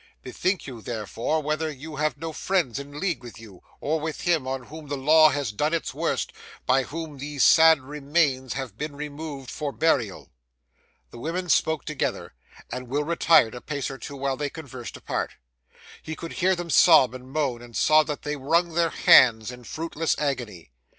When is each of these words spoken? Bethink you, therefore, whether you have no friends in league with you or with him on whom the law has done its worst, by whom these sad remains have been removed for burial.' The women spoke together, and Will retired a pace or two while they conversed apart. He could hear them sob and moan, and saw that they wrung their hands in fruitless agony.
Bethink 0.23 0.65
you, 0.65 0.81
therefore, 0.81 1.43
whether 1.43 1.71
you 1.71 1.97
have 1.97 2.17
no 2.17 2.33
friends 2.33 2.79
in 2.79 2.99
league 2.99 3.21
with 3.21 3.39
you 3.39 3.61
or 3.79 3.99
with 3.99 4.21
him 4.21 4.47
on 4.47 4.63
whom 4.63 4.87
the 4.87 4.97
law 4.97 5.29
has 5.29 5.51
done 5.51 5.75
its 5.75 5.93
worst, 5.93 6.33
by 6.65 6.81
whom 6.81 7.19
these 7.19 7.43
sad 7.43 7.79
remains 7.81 8.53
have 8.53 8.75
been 8.79 8.95
removed 8.95 9.51
for 9.51 9.71
burial.' 9.71 10.31
The 11.11 11.19
women 11.19 11.49
spoke 11.49 11.85
together, 11.85 12.33
and 12.71 12.87
Will 12.87 13.03
retired 13.03 13.53
a 13.53 13.61
pace 13.61 13.91
or 13.91 13.99
two 13.99 14.15
while 14.15 14.37
they 14.37 14.49
conversed 14.49 14.97
apart. 14.97 15.35
He 16.01 16.15
could 16.15 16.33
hear 16.33 16.55
them 16.55 16.71
sob 16.71 17.13
and 17.13 17.29
moan, 17.29 17.61
and 17.61 17.77
saw 17.77 18.01
that 18.01 18.23
they 18.23 18.35
wrung 18.37 18.73
their 18.73 18.89
hands 18.89 19.51
in 19.51 19.65
fruitless 19.65 20.15
agony. 20.17 20.71